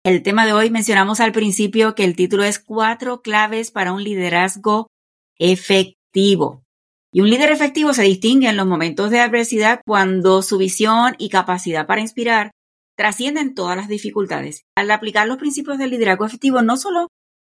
El 0.06 0.24
tema 0.24 0.46
de 0.46 0.54
hoy 0.54 0.70
mencionamos 0.70 1.20
al 1.20 1.32
principio 1.32 1.96
que 1.96 2.04
el 2.04 2.16
título 2.16 2.44
es 2.44 2.60
cuatro 2.60 3.22
claves 3.22 3.72
para 3.72 3.92
un 3.92 4.04
liderazgo 4.04 4.88
efectivo. 5.38 6.64
Y 7.18 7.22
un 7.22 7.32
líder 7.32 7.50
efectivo 7.50 7.94
se 7.94 8.04
distingue 8.04 8.48
en 8.48 8.58
los 8.58 8.68
momentos 8.68 9.10
de 9.10 9.22
adversidad 9.22 9.82
cuando 9.88 10.44
su 10.44 10.60
visión 10.60 11.16
y 11.18 11.30
capacidad 11.30 11.88
para 11.88 12.02
inspirar 12.02 12.52
trascienden 12.96 13.56
todas 13.56 13.76
las 13.76 13.88
dificultades. 13.88 14.66
Al 14.78 14.92
aplicar 14.92 15.28
los 15.28 15.38
principios 15.38 15.80
del 15.80 15.90
liderazgo 15.90 16.28
efectivo 16.28 16.62
no 16.62 16.78
solo 16.78 17.08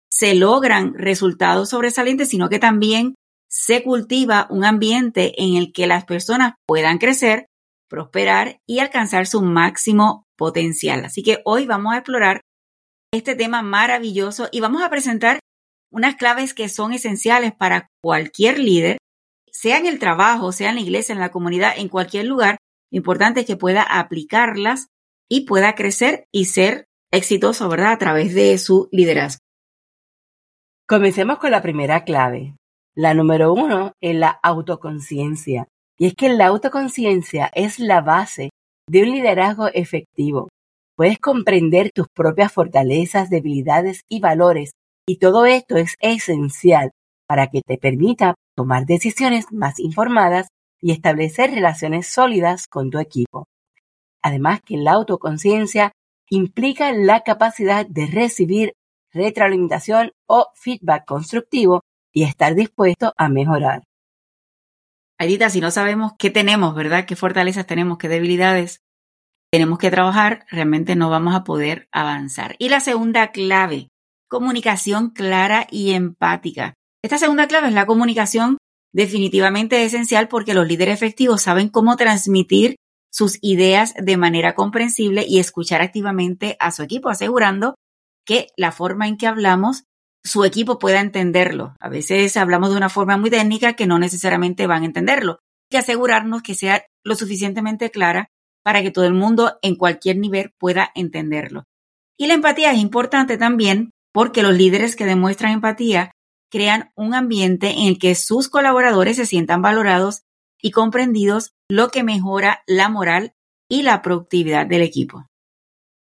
se 0.09 0.37
logran 0.37 0.95
resultados 0.95 1.71
sobresalientes, 1.71 2.29
sino 2.29 2.49
que 2.49 2.61
también 2.61 3.17
se 3.51 3.83
cultiva 3.83 4.47
un 4.51 4.65
ambiente 4.65 5.33
en 5.43 5.57
el 5.57 5.73
que 5.73 5.89
las 5.89 6.05
personas 6.05 6.55
puedan 6.65 6.99
crecer, 6.99 7.47
prosperar 7.89 8.61
y 8.69 8.79
alcanzar 8.79 9.27
su 9.27 9.43
máximo 9.43 10.23
potencial. 10.37 11.05
Así 11.05 11.25
que 11.25 11.41
hoy 11.45 11.67
vamos 11.67 11.93
a 11.93 11.99
explorar 11.99 12.41
este 13.13 13.35
tema 13.35 13.63
maravilloso 13.63 14.49
y 14.53 14.61
vamos 14.61 14.85
a 14.85 14.91
presentar 14.91 15.41
unas 15.91 16.15
claves 16.15 16.55
que 16.55 16.69
son 16.69 16.93
esenciales 16.93 17.53
para 17.53 17.89
cualquier 18.01 18.61
líder, 18.61 18.99
sea 19.57 19.79
en 19.79 19.87
el 19.87 19.99
trabajo, 19.99 20.53
sea 20.53 20.69
en 20.69 20.75
la 20.75 20.83
iglesia, 20.83 21.15
en 21.15 21.19
la 21.19 21.31
comunidad, 21.31 21.73
en 21.79 21.89
cualquier 21.89 22.27
lugar. 22.27 22.59
Lo 22.91 22.99
importante 22.99 23.41
es 23.41 23.47
que 23.47 23.57
pueda 23.57 23.83
aplicarlas 23.83 24.89
y 25.31 25.47
pueda 25.47 25.75
crecer 25.75 26.27
y 26.31 26.45
ser 26.45 26.85
exitoso, 27.11 27.69
¿verdad? 27.69 27.93
A 27.93 27.99
través 27.99 28.35
de 28.35 28.57
su 28.59 28.89
liderazgo. 28.93 29.41
Comencemos 30.87 31.39
con 31.39 31.51
la 31.51 31.63
primera 31.63 32.05
clave. 32.05 32.55
La 32.95 33.15
número 33.15 33.53
uno 33.53 33.93
es 34.01 34.15
la 34.15 34.39
autoconciencia. 34.43 35.69
Y 35.99 36.07
es 36.07 36.15
que 36.15 36.29
la 36.29 36.47
autoconciencia 36.47 37.51
es 37.55 37.79
la 37.79 38.03
base 38.03 38.51
de 38.89 39.03
un 39.03 39.11
liderazgo 39.11 39.69
efectivo. 39.69 40.49
Puedes 40.97 41.19
comprender 41.19 41.91
tus 41.95 42.07
propias 42.15 42.53
fortalezas, 42.53 43.31
debilidades 43.31 44.03
y 44.09 44.21
valores. 44.21 44.73
Y 45.09 45.17
todo 45.19 45.47
esto 45.47 45.77
es 45.77 45.95
esencial 46.01 46.91
para 47.27 47.49
que 47.49 47.63
te 47.67 47.79
permita 47.79 48.35
tomar 48.57 48.87
decisiones 48.87 49.53
más 49.53 49.79
informadas 49.79 50.49
y 50.81 50.93
establecer 50.93 51.51
relaciones 51.51 52.09
sólidas 52.09 52.67
con 52.67 52.91
tu 52.91 52.99
equipo. 52.99 53.47
Además 54.23 54.61
que 54.65 54.77
la 54.77 54.93
autoconciencia 54.93 55.93
implica 56.29 56.93
la 56.93 57.21
capacidad 57.21 57.87
de 57.87 58.07
recibir 58.07 58.73
retroalimentación 59.13 60.13
o 60.27 60.49
feedback 60.55 61.05
constructivo 61.05 61.83
y 62.13 62.25
estar 62.25 62.55
dispuesto 62.55 63.13
a 63.17 63.29
mejorar. 63.29 63.85
Aidita, 65.19 65.49
si 65.49 65.61
no 65.61 65.71
sabemos 65.71 66.13
qué 66.19 66.31
tenemos, 66.31 66.75
¿verdad? 66.75 67.07
¿Qué 67.07 67.17
fortalezas 67.17 67.67
tenemos? 67.67 67.99
¿Qué 67.99 68.09
debilidades 68.09 68.81
tenemos 69.51 69.79
que 69.79 69.91
trabajar? 69.91 70.45
Realmente 70.51 70.97
no 70.97 71.09
vamos 71.09 71.35
a 71.35 71.45
poder 71.45 71.89
avanzar. 71.93 72.57
Y 72.59 72.69
la 72.69 72.81
segunda 72.81 73.33
clave, 73.33 73.89
comunicación 74.29 75.11
clara 75.11 75.67
y 75.71 75.93
empática. 75.93 76.75
Esta 77.07 77.19
segunda 77.19 77.47
clave 77.47 77.69
es 77.69 77.73
la 77.73 77.87
comunicación 77.87 78.59
definitivamente 78.93 79.85
esencial 79.85 80.27
porque 80.27 80.55
los 80.55 80.67
líderes 80.67 80.95
efectivos 80.95 81.41
saben 81.41 81.69
cómo 81.69 81.95
transmitir 81.95 82.75
sus 83.13 83.39
ideas 83.43 83.95
de 83.95 84.17
manera 84.17 84.57
comprensible 84.57 85.25
y 85.25 85.39
escuchar 85.39 85.83
activamente 85.83 86.57
a 86.59 86.73
su 86.73 86.83
equipo, 86.83 87.09
asegurando 87.09 87.77
que 88.27 88.49
la 88.57 88.73
forma 88.73 89.07
en 89.07 89.19
que 89.19 89.29
hablamos, 89.29 89.85
su 90.25 90.45
equipo 90.45 90.81
pueda 90.81 91.01
entenderlo. 91.01 91.77
A 91.79 91.89
veces 91.89 92.37
hablamos 92.37 92.71
de 92.71 92.77
una 92.77 92.89
forma 92.89 93.17
muy 93.17 93.31
técnica 93.31 93.75
que 93.75 93.87
no 93.87 94.01
necesariamente 94.01 94.67
van 94.67 94.83
a 94.83 94.87
entenderlo. 94.87 95.35
Hay 95.35 95.69
que 95.71 95.79
asegurarnos 95.79 96.43
que 96.43 96.57
sea 96.57 96.87
lo 97.05 97.15
suficientemente 97.15 97.93
clara 97.93 98.27
para 98.65 98.83
que 98.83 98.91
todo 98.91 99.05
el 99.05 99.15
mundo 99.15 99.59
en 99.63 99.77
cualquier 99.77 100.17
nivel 100.17 100.55
pueda 100.59 100.91
entenderlo. 100.97 101.63
Y 102.19 102.27
la 102.27 102.35
empatía 102.35 102.73
es 102.73 102.79
importante 102.79 103.39
también 103.39 103.93
porque 104.13 104.43
los 104.43 104.57
líderes 104.57 104.97
que 104.97 105.07
demuestran 105.07 105.53
empatía 105.53 106.11
crean 106.57 106.91
un 106.97 107.13
ambiente 107.13 107.73
en 107.73 107.87
el 107.87 107.99
que 107.99 108.15
sus 108.15 108.49
colaboradores 108.49 109.17
se 109.17 109.27
sientan 109.27 109.61
valorados 109.61 110.23
y 110.63 110.71
comprendidos, 110.71 111.53
lo 111.69 111.91
que 111.91 112.03
mejora 112.03 112.63
la 112.67 112.89
moral 112.89 113.35
y 113.69 113.83
la 113.83 114.01
productividad 114.01 114.67
del 114.67 114.81
equipo. 114.81 115.27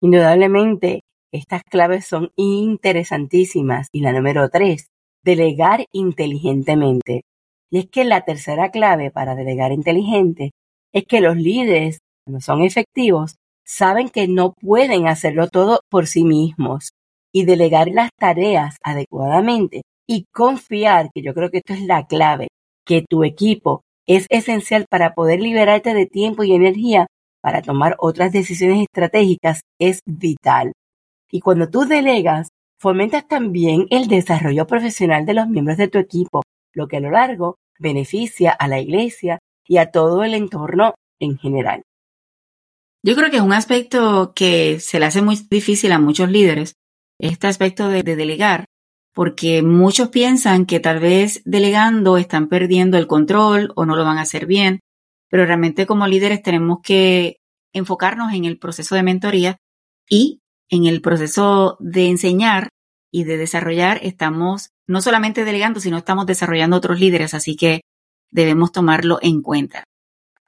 Indudablemente, 0.02 1.00
estas 1.32 1.62
claves 1.62 2.04
son 2.04 2.30
interesantísimas. 2.36 3.88
Y 3.90 4.02
la 4.02 4.12
número 4.12 4.50
tres, 4.50 4.88
delegar 5.24 5.86
inteligentemente. 5.92 7.22
Y 7.70 7.78
es 7.78 7.86
que 7.88 8.04
la 8.04 8.26
tercera 8.26 8.70
clave 8.70 9.10
para 9.10 9.34
delegar 9.34 9.72
inteligente 9.72 10.50
es 10.92 11.06
que 11.06 11.22
los 11.22 11.36
líderes, 11.36 12.00
cuando 12.26 12.42
son 12.42 12.60
efectivos, 12.60 13.36
saben 13.64 14.10
que 14.10 14.28
no 14.28 14.52
pueden 14.52 15.08
hacerlo 15.08 15.48
todo 15.48 15.80
por 15.88 16.06
sí 16.06 16.22
mismos 16.22 16.90
y 17.32 17.46
delegar 17.46 17.88
las 17.88 18.10
tareas 18.20 18.76
adecuadamente 18.84 19.80
y 20.06 20.26
confiar, 20.32 21.11
que 21.14 21.23
yo 21.23 21.34
creo 21.34 21.50
que 21.50 21.58
esto 21.58 21.73
es 21.73 21.82
la 21.82 22.06
clave, 22.06 22.49
que 22.84 23.04
tu 23.08 23.25
equipo 23.25 23.82
es 24.06 24.26
esencial 24.28 24.87
para 24.88 25.14
poder 25.14 25.40
liberarte 25.40 25.94
de 25.94 26.06
tiempo 26.06 26.44
y 26.44 26.52
energía 26.52 27.06
para 27.42 27.62
tomar 27.62 27.96
otras 27.99 28.32
decisiones 28.32 28.82
estratégicas 28.82 29.61
es 29.78 30.00
vital. 30.06 30.73
Y 31.30 31.40
cuando 31.40 31.68
tú 31.68 31.84
delegas, 31.84 32.49
fomentas 32.80 33.26
también 33.28 33.87
el 33.90 34.08
desarrollo 34.08 34.66
profesional 34.66 35.26
de 35.26 35.34
los 35.34 35.49
miembros 35.49 35.76
de 35.76 35.88
tu 35.88 35.99
equipo, 35.99 36.42
lo 36.73 36.88
que 36.88 36.99
a 36.99 37.00
lo 37.00 37.11
largo 37.11 37.56
beneficia 37.78 38.50
a 38.50 38.68
la 38.68 38.80
iglesia 38.80 39.38
y 39.66 39.78
a 39.78 39.90
todo 39.90 40.25
el 40.25 40.34
entorno 40.34 40.94
en 41.20 41.37
general. 41.38 41.82
Yo 43.02 43.14
creo 43.14 43.30
que 43.30 43.37
es 43.37 43.42
un 43.42 43.52
aspecto 43.52 44.32
que 44.34 44.80
se 44.80 44.99
le 44.99 45.06
hace 45.06 45.20
muy 45.20 45.37
difícil 45.50 45.92
a 45.92 45.99
muchos 45.99 46.30
líderes, 46.30 46.75
este 47.18 47.46
aspecto 47.46 47.88
de, 47.88 48.02
de 48.02 48.16
delegar, 48.16 48.64
porque 49.14 49.62
muchos 49.62 50.09
piensan 50.09 50.66
que 50.66 50.80
tal 50.80 50.99
vez 50.99 51.40
delegando 51.44 52.18
están 52.18 52.49
perdiendo 52.49 52.99
el 52.99 53.06
control 53.06 53.73
o 53.76 53.87
no 53.87 53.97
lo 53.97 54.04
van 54.04 54.18
a 54.18 54.23
hacer 54.23 54.44
bien, 54.44 54.80
pero 55.30 55.47
realmente 55.47 55.87
como 55.87 56.06
líderes 56.06 56.42
tenemos 56.42 56.80
que 56.83 57.38
enfocarnos 57.73 58.35
en 58.35 58.44
el 58.44 58.59
proceso 58.59 58.94
de 58.94 59.02
mentoría 59.04 59.56
y 60.09 60.40
en 60.68 60.87
el 60.87 61.00
proceso 61.00 61.76
de 61.80 62.09
enseñar 62.09 62.68
y 63.12 63.25
de 63.25 63.37
desarrollar 63.37 64.00
estamos 64.02 64.71
no 64.88 65.00
solamente 65.00 65.44
delegando, 65.44 65.80
sino 65.80 65.97
estamos 65.97 66.26
desarrollando 66.26 66.76
otros 66.76 66.99
líderes, 66.99 67.33
así 67.35 67.56
que 67.56 67.83
debemos 68.30 68.73
tomarlo 68.73 69.18
en 69.23 69.40
cuenta. 69.40 69.85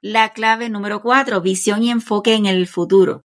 La 0.01 0.33
clave 0.33 0.69
número 0.69 1.01
cuatro, 1.01 1.41
visión 1.41 1.83
y 1.83 1.89
enfoque 1.89 2.35
en 2.35 2.45
el 2.45 2.67
futuro, 2.67 3.21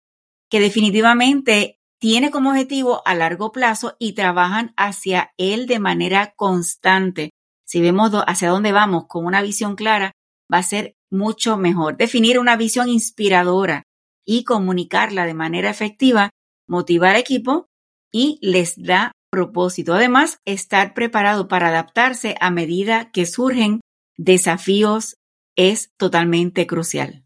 que 0.50 0.60
definitivamente 0.60 1.79
tiene 2.00 2.32
como 2.32 2.52
objetivo 2.52 3.02
a 3.06 3.14
largo 3.14 3.52
plazo 3.52 3.96
y 4.00 4.14
trabajan 4.14 4.74
hacia 4.78 5.34
él 5.38 5.68
de 5.68 5.80
manera 5.80 6.34
constante. 6.36 7.32
Si 7.66 7.82
vemos 7.82 8.12
hacia 8.26 8.50
dónde 8.50 8.72
vamos 8.72 9.06
con 9.08 9.26
una 9.26 9.42
visión 9.42 9.76
clara, 9.76 10.14
va 10.52 10.60
a 10.60 10.64
ser 10.64 10.96
mucho 11.12 11.58
mejor. 11.58 11.98
Definir 11.98 12.40
una 12.40 12.56
visión 12.56 12.90
inspiradora 12.90 13.84
y 14.26 14.44
comunicarla 14.44 15.26
de 15.26 15.34
manera 15.34 15.70
efectiva 15.70 16.30
motiva 16.68 17.12
al 17.12 17.18
equipo 17.18 17.68
y 18.12 18.40
les 18.42 18.82
da 18.82 19.12
propósito. 19.32 19.94
Además, 19.94 20.40
estar 20.46 20.94
preparado 20.94 21.48
para 21.48 21.68
adaptarse 21.68 22.36
a 22.40 22.50
medida 22.50 23.12
que 23.12 23.26
surgen 23.26 23.82
desafíos 24.18 25.16
es 25.56 25.92
totalmente 25.98 26.66
crucial. 26.66 27.26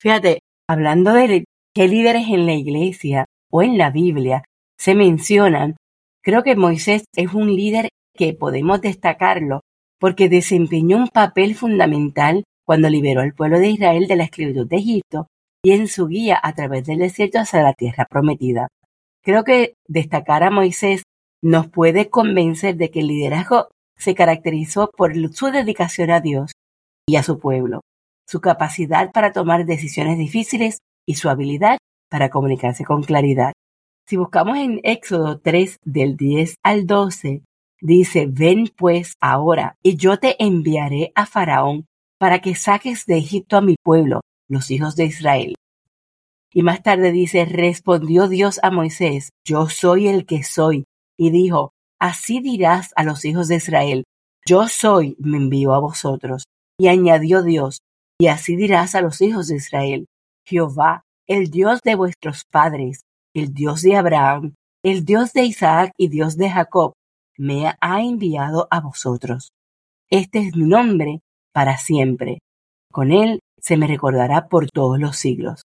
Fíjate, 0.00 0.40
hablando 0.68 1.12
de 1.12 1.44
qué 1.74 1.88
líderes 1.88 2.28
en 2.28 2.46
la 2.46 2.54
iglesia 2.54 3.23
o 3.54 3.62
en 3.62 3.78
la 3.78 3.90
Biblia 3.90 4.42
se 4.76 4.96
mencionan, 4.96 5.76
creo 6.24 6.42
que 6.42 6.56
Moisés 6.56 7.04
es 7.14 7.32
un 7.34 7.54
líder 7.54 7.88
que 8.12 8.34
podemos 8.34 8.80
destacarlo 8.80 9.60
porque 10.00 10.28
desempeñó 10.28 10.96
un 10.96 11.06
papel 11.06 11.54
fundamental 11.54 12.42
cuando 12.66 12.90
liberó 12.90 13.20
al 13.20 13.32
pueblo 13.32 13.60
de 13.60 13.68
Israel 13.68 14.08
de 14.08 14.16
la 14.16 14.24
esclavitud 14.24 14.66
de 14.66 14.76
Egipto 14.76 15.28
y 15.62 15.70
en 15.70 15.86
su 15.86 16.08
guía 16.08 16.40
a 16.42 16.52
través 16.54 16.84
del 16.84 16.98
desierto 16.98 17.38
hacia 17.38 17.62
la 17.62 17.74
tierra 17.74 18.06
prometida. 18.10 18.66
Creo 19.22 19.44
que 19.44 19.74
destacar 19.86 20.42
a 20.42 20.50
Moisés 20.50 21.04
nos 21.40 21.68
puede 21.68 22.10
convencer 22.10 22.74
de 22.74 22.90
que 22.90 23.00
el 23.00 23.06
liderazgo 23.06 23.68
se 23.96 24.16
caracterizó 24.16 24.90
por 24.96 25.14
su 25.32 25.46
dedicación 25.52 26.10
a 26.10 26.20
Dios 26.20 26.50
y 27.06 27.16
a 27.16 27.22
su 27.22 27.38
pueblo, 27.38 27.82
su 28.26 28.40
capacidad 28.40 29.12
para 29.12 29.32
tomar 29.32 29.64
decisiones 29.64 30.18
difíciles 30.18 30.78
y 31.06 31.14
su 31.14 31.28
habilidad 31.28 31.78
para 32.14 32.30
comunicarse 32.30 32.84
con 32.84 33.02
claridad. 33.02 33.54
Si 34.06 34.16
buscamos 34.16 34.56
en 34.56 34.78
Éxodo 34.84 35.40
3 35.40 35.80
del 35.84 36.16
10 36.16 36.58
al 36.62 36.86
12, 36.86 37.42
dice, 37.80 38.28
ven 38.30 38.70
pues 38.76 39.14
ahora 39.20 39.74
y 39.82 39.96
yo 39.96 40.20
te 40.20 40.36
enviaré 40.40 41.10
a 41.16 41.26
Faraón 41.26 41.86
para 42.20 42.38
que 42.38 42.54
saques 42.54 43.06
de 43.06 43.18
Egipto 43.18 43.56
a 43.56 43.62
mi 43.62 43.74
pueblo, 43.82 44.20
los 44.48 44.70
hijos 44.70 44.94
de 44.94 45.06
Israel. 45.06 45.56
Y 46.52 46.62
más 46.62 46.84
tarde 46.84 47.10
dice, 47.10 47.46
respondió 47.46 48.28
Dios 48.28 48.60
a 48.62 48.70
Moisés, 48.70 49.30
yo 49.44 49.68
soy 49.68 50.06
el 50.06 50.24
que 50.24 50.44
soy. 50.44 50.84
Y 51.18 51.30
dijo, 51.30 51.72
así 51.98 52.38
dirás 52.38 52.92
a 52.94 53.02
los 53.02 53.24
hijos 53.24 53.48
de 53.48 53.56
Israel, 53.56 54.04
yo 54.46 54.68
soy, 54.68 55.16
me 55.18 55.38
envío 55.38 55.74
a 55.74 55.80
vosotros. 55.80 56.44
Y 56.78 56.86
añadió 56.86 57.42
Dios, 57.42 57.78
y 58.20 58.28
así 58.28 58.54
dirás 58.54 58.94
a 58.94 59.00
los 59.00 59.20
hijos 59.20 59.48
de 59.48 59.56
Israel, 59.56 60.06
Jehová, 60.46 61.03
el 61.26 61.50
Dios 61.50 61.80
de 61.82 61.94
vuestros 61.94 62.44
padres, 62.44 63.04
el 63.34 63.54
Dios 63.54 63.82
de 63.82 63.96
Abraham, 63.96 64.54
el 64.82 65.04
Dios 65.04 65.32
de 65.32 65.44
Isaac 65.44 65.92
y 65.96 66.08
Dios 66.08 66.36
de 66.36 66.50
Jacob, 66.50 66.92
me 67.38 67.72
ha 67.80 68.00
enviado 68.02 68.68
a 68.70 68.80
vosotros. 68.80 69.52
Este 70.10 70.40
es 70.40 70.54
mi 70.54 70.66
nombre 70.66 71.20
para 71.52 71.78
siempre. 71.78 72.38
Con 72.92 73.10
él 73.10 73.40
se 73.58 73.76
me 73.76 73.86
recordará 73.86 74.48
por 74.48 74.68
todos 74.70 74.98
los 74.98 75.16
siglos. 75.16 75.62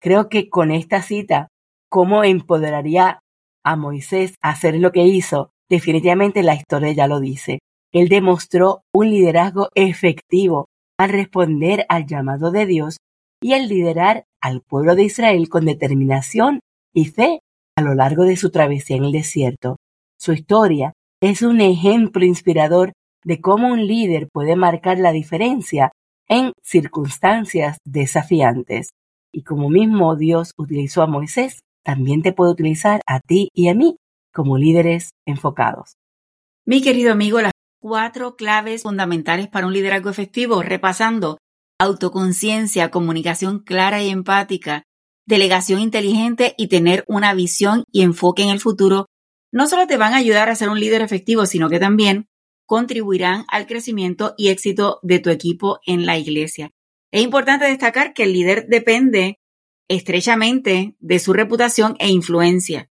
Creo 0.00 0.28
que 0.28 0.48
con 0.48 0.70
esta 0.70 1.02
cita, 1.02 1.48
cómo 1.88 2.24
empoderaría 2.24 3.18
a 3.64 3.76
Moisés 3.76 4.34
a 4.40 4.50
hacer 4.50 4.76
lo 4.76 4.92
que 4.92 5.04
hizo, 5.04 5.50
definitivamente 5.68 6.42
la 6.42 6.54
historia 6.54 6.92
ya 6.92 7.08
lo 7.08 7.20
dice. 7.20 7.58
Él 7.92 8.08
demostró 8.08 8.82
un 8.94 9.10
liderazgo 9.10 9.68
efectivo 9.74 10.66
al 10.98 11.10
responder 11.10 11.84
al 11.88 12.06
llamado 12.06 12.50
de 12.52 12.66
Dios 12.66 12.96
y 13.42 13.52
al 13.52 13.68
liderar 13.68 14.24
al 14.40 14.62
pueblo 14.62 14.94
de 14.94 15.04
Israel 15.04 15.48
con 15.48 15.66
determinación 15.66 16.60
y 16.94 17.06
fe 17.06 17.40
a 17.76 17.82
lo 17.82 17.94
largo 17.94 18.24
de 18.24 18.36
su 18.36 18.50
travesía 18.50 18.96
en 18.96 19.04
el 19.04 19.12
desierto. 19.12 19.76
Su 20.18 20.32
historia 20.32 20.92
es 21.20 21.42
un 21.42 21.60
ejemplo 21.60 22.24
inspirador 22.24 22.92
de 23.24 23.40
cómo 23.40 23.68
un 23.68 23.86
líder 23.86 24.28
puede 24.32 24.56
marcar 24.56 24.98
la 24.98 25.12
diferencia 25.12 25.92
en 26.28 26.52
circunstancias 26.62 27.78
desafiantes. 27.84 28.90
Y 29.32 29.42
como 29.42 29.68
mismo 29.68 30.16
Dios 30.16 30.52
utilizó 30.56 31.02
a 31.02 31.06
Moisés, 31.06 31.60
también 31.84 32.22
te 32.22 32.32
puede 32.32 32.52
utilizar 32.52 33.00
a 33.06 33.20
ti 33.20 33.48
y 33.52 33.68
a 33.68 33.74
mí 33.74 33.96
como 34.32 34.56
líderes 34.56 35.10
enfocados. 35.26 35.94
Mi 36.64 36.80
querido 36.80 37.12
amigo, 37.12 37.40
las 37.40 37.52
cuatro 37.80 38.36
claves 38.36 38.82
fundamentales 38.82 39.48
para 39.48 39.66
un 39.66 39.72
liderazgo 39.72 40.10
efectivo, 40.10 40.62
repasando 40.62 41.38
autoconciencia, 41.82 42.90
comunicación 42.90 43.60
clara 43.60 44.02
y 44.02 44.08
empática, 44.08 44.84
delegación 45.26 45.80
inteligente 45.80 46.54
y 46.58 46.68
tener 46.68 47.04
una 47.06 47.34
visión 47.34 47.84
y 47.90 48.02
enfoque 48.02 48.42
en 48.42 48.50
el 48.50 48.60
futuro, 48.60 49.06
no 49.52 49.66
solo 49.66 49.86
te 49.86 49.96
van 49.96 50.14
a 50.14 50.18
ayudar 50.18 50.48
a 50.48 50.56
ser 50.56 50.68
un 50.68 50.80
líder 50.80 51.02
efectivo, 51.02 51.46
sino 51.46 51.68
que 51.68 51.78
también 51.78 52.28
contribuirán 52.66 53.44
al 53.48 53.66
crecimiento 53.66 54.34
y 54.38 54.48
éxito 54.48 54.98
de 55.02 55.18
tu 55.18 55.30
equipo 55.30 55.80
en 55.86 56.06
la 56.06 56.16
iglesia. 56.16 56.70
Es 57.10 57.22
importante 57.22 57.66
destacar 57.66 58.14
que 58.14 58.22
el 58.22 58.32
líder 58.32 58.66
depende 58.68 59.38
estrechamente 59.88 60.96
de 61.00 61.18
su 61.18 61.34
reputación 61.34 61.96
e 61.98 62.08
influencia. 62.08 62.88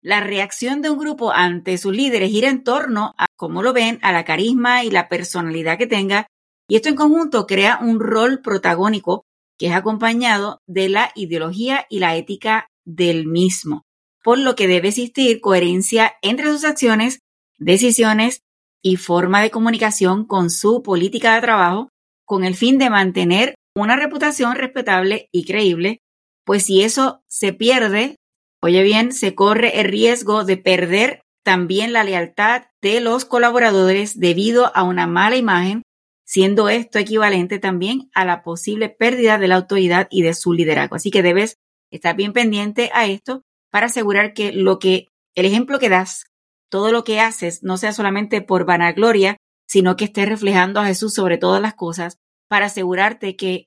La 0.00 0.20
reacción 0.20 0.82
de 0.82 0.90
un 0.90 0.98
grupo 0.98 1.32
ante 1.32 1.76
sus 1.78 1.92
líderes 1.92 2.30
gira 2.30 2.48
en 2.48 2.62
torno 2.62 3.14
a 3.18 3.26
cómo 3.34 3.62
lo 3.62 3.72
ven, 3.72 3.98
a 4.02 4.12
la 4.12 4.24
carisma 4.24 4.84
y 4.84 4.90
la 4.90 5.08
personalidad 5.08 5.78
que 5.78 5.88
tenga, 5.88 6.28
y 6.68 6.76
esto 6.76 6.88
en 6.88 6.96
conjunto 6.96 7.46
crea 7.46 7.78
un 7.80 8.00
rol 8.00 8.40
protagónico 8.42 9.24
que 9.58 9.68
es 9.68 9.74
acompañado 9.74 10.60
de 10.66 10.88
la 10.88 11.10
ideología 11.14 11.86
y 11.88 11.98
la 11.98 12.16
ética 12.16 12.68
del 12.84 13.26
mismo, 13.26 13.84
por 14.22 14.38
lo 14.38 14.54
que 14.54 14.68
debe 14.68 14.88
existir 14.88 15.40
coherencia 15.40 16.14
entre 16.22 16.50
sus 16.50 16.64
acciones, 16.64 17.20
decisiones 17.58 18.40
y 18.82 18.96
forma 18.96 19.40
de 19.42 19.50
comunicación 19.50 20.26
con 20.26 20.50
su 20.50 20.82
política 20.82 21.34
de 21.34 21.40
trabajo, 21.40 21.88
con 22.24 22.44
el 22.44 22.54
fin 22.54 22.78
de 22.78 22.90
mantener 22.90 23.54
una 23.74 23.96
reputación 23.96 24.56
respetable 24.56 25.28
y 25.32 25.44
creíble, 25.44 26.00
pues 26.44 26.64
si 26.64 26.82
eso 26.82 27.22
se 27.28 27.52
pierde, 27.52 28.16
oye 28.62 28.82
bien, 28.82 29.12
se 29.12 29.34
corre 29.34 29.80
el 29.80 29.88
riesgo 29.88 30.44
de 30.44 30.56
perder 30.56 31.20
también 31.44 31.92
la 31.92 32.04
lealtad 32.04 32.64
de 32.82 33.00
los 33.00 33.24
colaboradores 33.24 34.18
debido 34.18 34.74
a 34.74 34.82
una 34.82 35.06
mala 35.06 35.36
imagen, 35.36 35.82
siendo 36.26 36.68
esto 36.68 36.98
equivalente 36.98 37.58
también 37.58 38.10
a 38.12 38.24
la 38.24 38.42
posible 38.42 38.88
pérdida 38.88 39.38
de 39.38 39.48
la 39.48 39.54
autoridad 39.54 40.08
y 40.10 40.22
de 40.22 40.34
su 40.34 40.52
liderazgo. 40.52 40.96
Así 40.96 41.10
que 41.10 41.22
debes 41.22 41.56
estar 41.90 42.16
bien 42.16 42.32
pendiente 42.32 42.90
a 42.92 43.06
esto 43.06 43.42
para 43.70 43.86
asegurar 43.86 44.34
que 44.34 44.52
lo 44.52 44.78
que 44.78 45.08
el 45.36 45.46
ejemplo 45.46 45.78
que 45.78 45.88
das, 45.88 46.24
todo 46.68 46.90
lo 46.90 47.04
que 47.04 47.20
haces 47.20 47.62
no 47.62 47.76
sea 47.76 47.92
solamente 47.92 48.42
por 48.42 48.64
vanagloria, 48.64 49.36
sino 49.68 49.96
que 49.96 50.06
esté 50.06 50.26
reflejando 50.26 50.80
a 50.80 50.86
Jesús 50.86 51.14
sobre 51.14 51.38
todas 51.38 51.62
las 51.62 51.74
cosas 51.74 52.18
para 52.48 52.66
asegurarte 52.66 53.36
que 53.36 53.66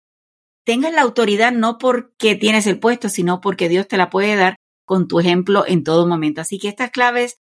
tengas 0.66 0.94
la 0.94 1.02
autoridad 1.02 1.52
no 1.52 1.78
porque 1.78 2.36
tienes 2.36 2.68
el 2.68 2.80
puesto, 2.80 3.08
sino 3.10 3.40
porque 3.40 3.70
Dios 3.70 3.88
te 3.88 3.98
la 3.98 4.10
puede 4.10 4.36
dar 4.36 4.56
con 4.86 5.08
tu 5.08 5.20
ejemplo 5.20 5.64
en 5.66 5.84
todo 5.84 6.08
momento. 6.08 6.42
Así 6.42 6.60
que 6.60 6.68
estas 6.68 6.92
claves 6.92 7.38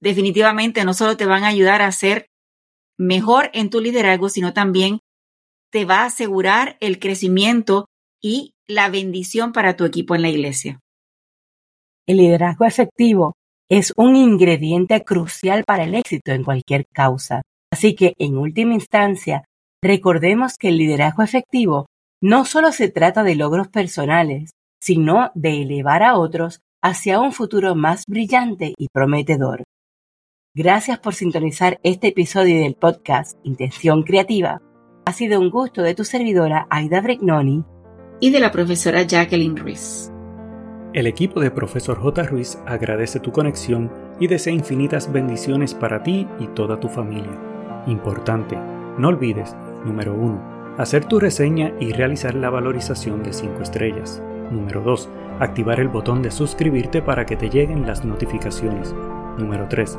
definitivamente 0.00 0.84
no 0.84 0.94
solo 0.94 1.16
te 1.16 1.26
van 1.26 1.44
a 1.44 1.48
ayudar 1.48 1.82
a 1.82 1.90
ser 1.90 2.26
mejor 2.98 3.50
en 3.52 3.70
tu 3.70 3.80
liderazgo, 3.80 4.28
sino 4.28 4.52
también 4.52 5.00
te 5.70 5.84
va 5.84 6.02
a 6.02 6.06
asegurar 6.06 6.76
el 6.80 6.98
crecimiento 6.98 7.86
y 8.22 8.54
la 8.66 8.88
bendición 8.88 9.52
para 9.52 9.76
tu 9.76 9.84
equipo 9.84 10.14
en 10.14 10.22
la 10.22 10.28
iglesia. 10.28 10.80
El 12.06 12.18
liderazgo 12.18 12.64
efectivo 12.64 13.34
es 13.68 13.92
un 13.96 14.14
ingrediente 14.14 15.02
crucial 15.04 15.64
para 15.64 15.84
el 15.84 15.94
éxito 15.94 16.32
en 16.32 16.44
cualquier 16.44 16.86
causa. 16.92 17.42
Así 17.72 17.94
que, 17.94 18.14
en 18.18 18.36
última 18.36 18.74
instancia, 18.74 19.44
recordemos 19.82 20.56
que 20.58 20.68
el 20.68 20.76
liderazgo 20.76 21.22
efectivo 21.22 21.86
no 22.22 22.44
solo 22.44 22.72
se 22.72 22.88
trata 22.88 23.22
de 23.22 23.34
logros 23.34 23.68
personales, 23.68 24.52
sino 24.80 25.30
de 25.34 25.62
elevar 25.62 26.02
a 26.02 26.16
otros 26.16 26.60
hacia 26.82 27.20
un 27.20 27.32
futuro 27.32 27.74
más 27.74 28.04
brillante 28.06 28.74
y 28.76 28.88
prometedor. 28.92 29.64
Gracias 30.56 31.00
por 31.00 31.14
sintonizar 31.14 31.80
este 31.82 32.06
episodio 32.06 32.60
del 32.60 32.76
podcast 32.76 33.36
Intención 33.42 34.04
Creativa. 34.04 34.62
Ha 35.04 35.12
sido 35.12 35.40
un 35.40 35.50
gusto 35.50 35.82
de 35.82 35.96
tu 35.96 36.04
servidora 36.04 36.68
Aida 36.70 37.00
Brignoni 37.00 37.64
y 38.20 38.30
de 38.30 38.38
la 38.38 38.52
profesora 38.52 39.02
Jacqueline 39.02 39.56
Ruiz. 39.56 40.12
El 40.92 41.08
equipo 41.08 41.40
de 41.40 41.50
Profesor 41.50 41.98
J. 42.00 42.22
Ruiz 42.22 42.56
agradece 42.66 43.18
tu 43.18 43.32
conexión 43.32 43.90
y 44.20 44.28
desea 44.28 44.52
infinitas 44.52 45.12
bendiciones 45.12 45.74
para 45.74 46.04
ti 46.04 46.28
y 46.38 46.46
toda 46.46 46.78
tu 46.78 46.88
familia. 46.88 47.36
Importante, 47.88 48.56
no 48.96 49.08
olvides, 49.08 49.56
número 49.84 50.14
1, 50.14 50.76
hacer 50.78 51.04
tu 51.06 51.18
reseña 51.18 51.72
y 51.80 51.90
realizar 51.90 52.36
la 52.36 52.50
valorización 52.50 53.24
de 53.24 53.32
5 53.32 53.60
estrellas. 53.60 54.22
Número 54.52 54.82
2, 54.82 55.08
activar 55.40 55.80
el 55.80 55.88
botón 55.88 56.22
de 56.22 56.30
suscribirte 56.30 57.02
para 57.02 57.26
que 57.26 57.34
te 57.34 57.50
lleguen 57.50 57.88
las 57.88 58.04
notificaciones. 58.04 58.94
Número 59.36 59.66
3, 59.68 59.98